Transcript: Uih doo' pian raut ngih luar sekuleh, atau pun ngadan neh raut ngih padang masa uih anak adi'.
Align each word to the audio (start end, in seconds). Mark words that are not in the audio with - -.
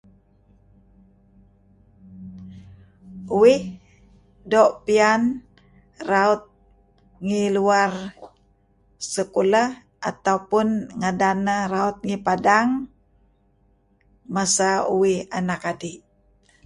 Uih 3.39 3.61
doo' 4.51 4.73
pian 4.85 5.21
raut 6.09 6.41
ngih 7.27 7.49
luar 7.55 7.91
sekuleh, 9.13 9.69
atau 10.09 10.37
pun 10.49 10.67
ngadan 10.99 11.37
neh 11.47 11.61
raut 11.73 11.97
ngih 12.07 12.21
padang 12.27 12.67
masa 14.35 14.69
uih 14.97 15.19
anak 15.37 15.61
adi'. 15.71 15.99